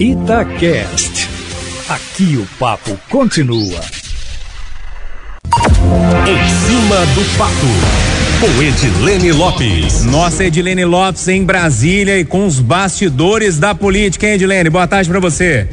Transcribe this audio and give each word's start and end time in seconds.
Itacast. 0.00 1.28
Aqui 1.88 2.36
o 2.36 2.46
papo 2.56 2.96
continua. 3.10 3.80
Em 6.24 6.48
cima 6.66 7.04
do 7.16 7.36
papo, 7.36 7.66
com 8.40 8.62
Edilene 8.62 9.32
Lopes. 9.32 10.04
Nossa 10.04 10.44
Edilene 10.44 10.84
Lopes 10.84 11.26
em 11.26 11.44
Brasília 11.44 12.16
e 12.16 12.24
com 12.24 12.46
os 12.46 12.60
bastidores 12.60 13.58
da 13.58 13.74
política, 13.74 14.28
hein, 14.28 14.34
Edilene? 14.34 14.70
Boa 14.70 14.86
tarde 14.86 15.10
para 15.10 15.18
você. 15.18 15.66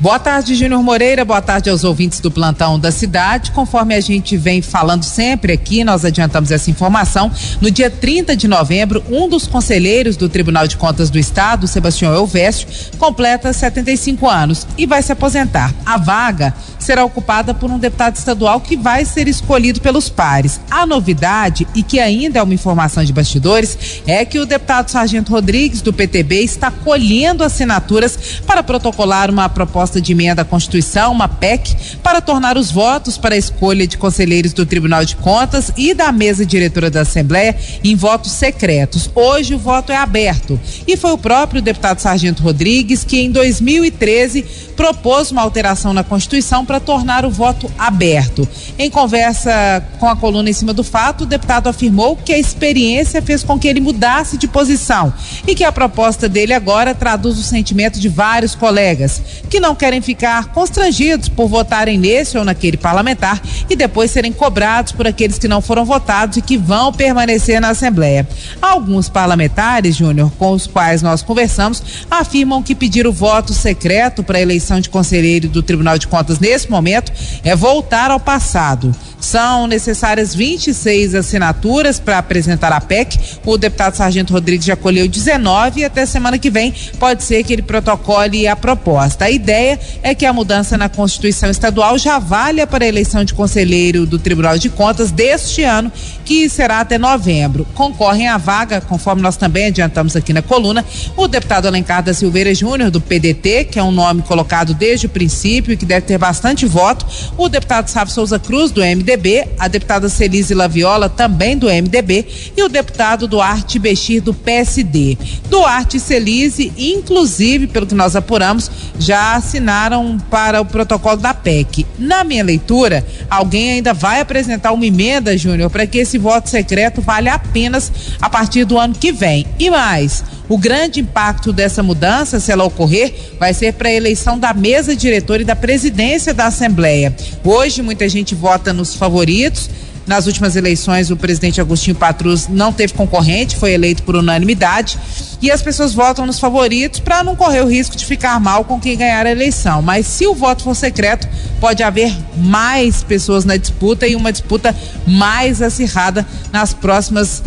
Boa 0.00 0.16
tarde, 0.16 0.54
Júnior 0.54 0.80
Moreira. 0.80 1.24
Boa 1.24 1.42
tarde 1.42 1.68
aos 1.68 1.82
ouvintes 1.82 2.20
do 2.20 2.30
plantão 2.30 2.78
da 2.78 2.92
cidade. 2.92 3.50
Conforme 3.50 3.96
a 3.96 4.00
gente 4.00 4.36
vem 4.36 4.62
falando 4.62 5.02
sempre 5.02 5.52
aqui, 5.52 5.82
nós 5.82 6.04
adiantamos 6.04 6.52
essa 6.52 6.70
informação. 6.70 7.32
No 7.60 7.68
dia 7.68 7.90
30 7.90 8.36
de 8.36 8.46
novembro, 8.46 9.02
um 9.10 9.28
dos 9.28 9.48
conselheiros 9.48 10.16
do 10.16 10.28
Tribunal 10.28 10.68
de 10.68 10.76
Contas 10.76 11.10
do 11.10 11.18
Estado, 11.18 11.66
Sebastião 11.66 12.14
Elvésio, 12.14 12.68
completa 12.96 13.52
75 13.52 14.28
anos 14.28 14.68
e 14.78 14.86
vai 14.86 15.02
se 15.02 15.10
aposentar. 15.10 15.74
A 15.84 15.98
vaga 15.98 16.54
será 16.88 17.04
ocupada 17.04 17.52
por 17.52 17.70
um 17.70 17.78
deputado 17.78 18.16
estadual 18.16 18.62
que 18.62 18.74
vai 18.74 19.04
ser 19.04 19.28
escolhido 19.28 19.78
pelos 19.78 20.08
pares. 20.08 20.58
A 20.70 20.86
novidade, 20.86 21.68
e 21.74 21.82
que 21.82 22.00
ainda 22.00 22.38
é 22.38 22.42
uma 22.42 22.54
informação 22.54 23.04
de 23.04 23.12
bastidores, 23.12 24.00
é 24.06 24.24
que 24.24 24.38
o 24.38 24.46
deputado 24.46 24.88
Sargento 24.88 25.30
Rodrigues, 25.30 25.82
do 25.82 25.92
PTB, 25.92 26.36
está 26.42 26.70
colhendo 26.70 27.44
assinaturas 27.44 28.40
para 28.46 28.62
protocolar 28.62 29.30
uma 29.30 29.50
proposta 29.50 30.00
de 30.00 30.12
emenda 30.12 30.40
à 30.40 30.44
Constituição, 30.46 31.12
uma 31.12 31.28
PEC, 31.28 31.76
para 32.02 32.22
tornar 32.22 32.56
os 32.56 32.70
votos 32.70 33.18
para 33.18 33.34
a 33.34 33.38
escolha 33.38 33.86
de 33.86 33.98
conselheiros 33.98 34.54
do 34.54 34.64
Tribunal 34.64 35.04
de 35.04 35.14
Contas 35.16 35.70
e 35.76 35.92
da 35.92 36.10
mesa 36.10 36.46
diretora 36.46 36.88
da 36.90 37.02
Assembleia 37.02 37.54
em 37.84 37.94
votos 37.96 38.32
secretos. 38.32 39.10
Hoje 39.14 39.54
o 39.54 39.58
voto 39.58 39.92
é 39.92 39.96
aberto. 39.96 40.58
E 40.86 40.96
foi 40.96 41.10
o 41.10 41.18
próprio 41.18 41.60
deputado 41.60 41.98
Sargento 41.98 42.42
Rodrigues 42.42 43.04
que, 43.04 43.20
em 43.20 43.30
2013, 43.30 44.68
propôs 44.74 45.30
uma 45.30 45.42
alteração 45.42 45.92
na 45.92 46.02
Constituição 46.02 46.64
para 46.64 46.77
tornar 46.80 47.24
o 47.24 47.30
voto 47.30 47.70
aberto. 47.78 48.48
Em 48.78 48.90
conversa 48.90 49.84
com 49.98 50.08
a 50.08 50.16
coluna 50.16 50.50
em 50.50 50.52
cima 50.52 50.72
do 50.72 50.84
fato, 50.84 51.24
o 51.24 51.26
deputado 51.26 51.68
afirmou 51.68 52.16
que 52.16 52.32
a 52.32 52.38
experiência 52.38 53.20
fez 53.22 53.42
com 53.42 53.58
que 53.58 53.68
ele 53.68 53.80
mudasse 53.80 54.36
de 54.36 54.46
posição 54.46 55.12
e 55.46 55.54
que 55.54 55.64
a 55.64 55.72
proposta 55.72 56.28
dele 56.28 56.52
agora 56.52 56.94
traduz 56.94 57.38
o 57.38 57.42
sentimento 57.42 57.98
de 57.98 58.08
vários 58.08 58.54
colegas 58.54 59.20
que 59.48 59.60
não 59.60 59.74
querem 59.74 60.00
ficar 60.00 60.46
constrangidos 60.52 61.28
por 61.28 61.48
votarem 61.48 61.98
nesse 61.98 62.38
ou 62.38 62.44
naquele 62.44 62.76
parlamentar 62.76 63.40
e 63.68 63.76
depois 63.76 64.10
serem 64.10 64.32
cobrados 64.32 64.92
por 64.92 65.06
aqueles 65.06 65.38
que 65.38 65.48
não 65.48 65.60
foram 65.60 65.84
votados 65.84 66.36
e 66.36 66.42
que 66.42 66.56
vão 66.56 66.92
permanecer 66.92 67.60
na 67.60 67.70
Assembleia. 67.70 68.26
Alguns 68.60 69.08
parlamentares, 69.08 69.96
Júnior, 69.96 70.30
com 70.38 70.52
os 70.52 70.66
quais 70.66 71.02
nós 71.02 71.22
conversamos, 71.22 71.82
afirmam 72.10 72.62
que 72.62 72.74
pedir 72.74 73.06
o 73.06 73.12
voto 73.12 73.52
secreto 73.52 74.22
para 74.22 74.38
a 74.38 74.42
eleição 74.42 74.80
de 74.80 74.88
conselheiro 74.88 75.48
do 75.48 75.62
Tribunal 75.62 75.98
de 75.98 76.06
Contas 76.06 76.38
nesse 76.38 76.67
nesse 76.68 76.70
momento 76.70 77.12
é 77.42 77.56
voltar 77.56 78.10
ao 78.10 78.20
passado. 78.20 78.94
São 79.28 79.66
necessárias 79.66 80.34
26 80.34 81.14
assinaturas 81.14 82.00
para 82.00 82.16
apresentar 82.16 82.72
a 82.72 82.80
PEC. 82.80 83.18
O 83.44 83.58
deputado 83.58 83.94
Sargento 83.94 84.32
Rodrigues 84.32 84.64
já 84.64 84.74
colheu 84.74 85.06
19 85.06 85.80
e 85.80 85.84
até 85.84 86.06
semana 86.06 86.38
que 86.38 86.48
vem 86.48 86.72
pode 86.98 87.22
ser 87.22 87.44
que 87.44 87.52
ele 87.52 87.60
protocole 87.60 88.48
a 88.48 88.56
proposta. 88.56 89.26
A 89.26 89.30
ideia 89.30 89.78
é 90.02 90.14
que 90.14 90.24
a 90.24 90.32
mudança 90.32 90.78
na 90.78 90.88
Constituição 90.88 91.50
Estadual 91.50 91.98
já 91.98 92.18
valha 92.18 92.66
para 92.66 92.86
a 92.86 92.88
eleição 92.88 93.22
de 93.22 93.34
conselheiro 93.34 94.06
do 94.06 94.18
Tribunal 94.18 94.56
de 94.56 94.70
Contas 94.70 95.10
deste 95.10 95.62
ano, 95.62 95.92
que 96.24 96.48
será 96.48 96.80
até 96.80 96.96
novembro. 96.96 97.66
Concorrem 97.74 98.28
à 98.28 98.38
vaga, 98.38 98.80
conforme 98.80 99.20
nós 99.20 99.36
também 99.36 99.66
adiantamos 99.66 100.16
aqui 100.16 100.32
na 100.32 100.40
coluna, 100.40 100.82
o 101.14 101.28
deputado 101.28 101.66
Alencar 101.66 102.02
da 102.02 102.14
Silveira 102.14 102.54
Júnior, 102.54 102.90
do 102.90 102.98
PDT, 102.98 103.64
que 103.64 103.78
é 103.78 103.82
um 103.82 103.92
nome 103.92 104.22
colocado 104.22 104.72
desde 104.72 105.04
o 105.04 105.10
princípio 105.10 105.74
e 105.74 105.76
que 105.76 105.84
deve 105.84 106.06
ter 106.06 106.16
bastante 106.16 106.64
voto, 106.64 107.04
o 107.36 107.46
deputado 107.46 107.88
Sávio 107.88 108.14
Souza 108.14 108.38
Cruz, 108.38 108.70
do 108.70 108.80
MDB 108.80 109.17
MDB, 109.18 109.48
a 109.58 109.66
deputada 109.66 110.08
Celise 110.08 110.54
Laviola, 110.54 111.08
também 111.08 111.58
do 111.58 111.66
MDB, 111.66 112.24
e 112.56 112.62
o 112.62 112.68
deputado 112.68 113.26
Duarte 113.26 113.78
Bexir, 113.78 114.22
do 114.22 114.32
PSD. 114.32 115.18
Duarte 115.50 115.96
e 115.96 116.00
Celise, 116.00 116.72
inclusive, 116.78 117.66
pelo 117.66 117.86
que 117.86 117.94
nós 117.94 118.14
apuramos, 118.14 118.70
já 118.98 119.34
assinaram 119.34 120.18
para 120.30 120.60
o 120.60 120.64
protocolo 120.64 121.16
da 121.16 121.34
PEC. 121.34 121.84
Na 121.98 122.22
minha 122.22 122.44
leitura, 122.44 123.04
alguém 123.28 123.72
ainda 123.72 123.92
vai 123.92 124.20
apresentar 124.20 124.72
uma 124.72 124.86
emenda, 124.86 125.36
Júnior, 125.36 125.68
para 125.68 125.86
que 125.86 125.98
esse 125.98 126.16
voto 126.16 126.48
secreto 126.48 127.02
valha 127.02 127.34
apenas 127.34 127.90
a 128.20 128.30
partir 128.30 128.64
do 128.64 128.78
ano 128.78 128.94
que 128.94 129.10
vem. 129.10 129.44
E 129.58 129.68
mais, 129.70 130.22
o 130.48 130.56
grande 130.56 131.00
impacto 131.00 131.52
dessa 131.52 131.82
mudança, 131.82 132.40
se 132.40 132.50
ela 132.50 132.64
ocorrer, 132.64 133.12
vai 133.38 133.52
ser 133.52 133.74
para 133.74 133.88
a 133.88 133.92
eleição 133.92 134.38
da 134.38 134.54
mesa 134.54 134.96
diretora 134.96 135.42
e 135.42 135.44
da 135.44 135.54
presidência 135.54 136.32
da 136.32 136.46
Assembleia. 136.46 137.14
Hoje, 137.44 137.82
muita 137.82 138.08
gente 138.08 138.34
vota 138.34 138.72
nos 138.72 138.94
favoritos. 139.08 139.70
Nas 140.06 140.26
últimas 140.26 140.56
eleições, 140.56 141.10
o 141.10 141.16
presidente 141.16 141.60
Agostinho 141.60 141.94
Patrus 141.94 142.48
não 142.48 142.72
teve 142.72 142.94
concorrente, 142.94 143.56
foi 143.56 143.72
eleito 143.72 144.02
por 144.02 144.16
unanimidade. 144.16 144.98
E 145.42 145.50
as 145.50 145.60
pessoas 145.60 145.92
votam 145.92 146.24
nos 146.24 146.40
favoritos 146.40 147.00
para 147.00 147.22
não 147.22 147.36
correr 147.36 147.60
o 147.60 147.68
risco 147.68 147.94
de 147.94 148.06
ficar 148.06 148.40
mal 148.40 148.64
com 148.64 148.80
quem 148.80 148.96
ganhar 148.96 149.26
a 149.26 149.30
eleição. 149.30 149.82
Mas 149.82 150.06
se 150.06 150.26
o 150.26 150.34
voto 150.34 150.62
for 150.62 150.74
secreto, 150.74 151.28
pode 151.60 151.82
haver 151.82 152.14
mais 152.36 153.02
pessoas 153.02 153.44
na 153.44 153.56
disputa 153.58 154.06
e 154.06 154.16
uma 154.16 154.32
disputa 154.32 154.74
mais 155.06 155.60
acirrada 155.60 156.26
nas 156.50 156.72
próximas 156.72 157.42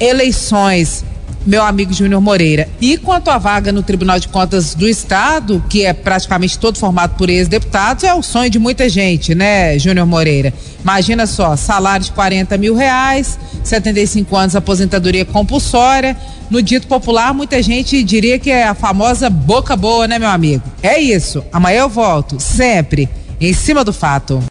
eleições 0.00 1.04
meu 1.46 1.62
amigo 1.62 1.92
Júnior 1.92 2.20
Moreira. 2.20 2.68
E 2.80 2.98
quanto 2.98 3.30
à 3.30 3.38
vaga 3.38 3.70
no 3.70 3.82
Tribunal 3.82 4.18
de 4.18 4.28
Contas 4.28 4.74
do 4.74 4.88
Estado, 4.88 5.62
que 5.70 5.84
é 5.84 5.92
praticamente 5.92 6.58
todo 6.58 6.78
formado 6.78 7.16
por 7.16 7.30
ex-deputados, 7.30 8.04
é 8.04 8.12
o 8.12 8.22
sonho 8.22 8.50
de 8.50 8.58
muita 8.58 8.88
gente, 8.88 9.34
né, 9.34 9.78
Júnior 9.78 10.06
Moreira? 10.06 10.52
Imagina 10.82 11.26
só, 11.26 11.56
salário 11.56 12.04
de 12.04 12.12
40 12.12 12.58
mil 12.58 12.74
reais, 12.74 13.38
75 13.62 14.36
anos 14.36 14.56
aposentadoria 14.56 15.24
compulsória. 15.24 16.16
No 16.50 16.62
dito 16.62 16.86
popular, 16.86 17.34
muita 17.34 17.62
gente 17.62 18.02
diria 18.02 18.38
que 18.38 18.50
é 18.50 18.64
a 18.64 18.74
famosa 18.74 19.28
boca 19.28 19.76
boa, 19.76 20.06
né, 20.06 20.18
meu 20.18 20.28
amigo? 20.28 20.62
É 20.82 20.98
isso. 21.00 21.44
Amanhã 21.52 21.80
eu 21.80 21.88
volto, 21.88 22.40
sempre, 22.40 23.08
em 23.40 23.52
cima 23.52 23.84
do 23.84 23.92
fato. 23.92 24.42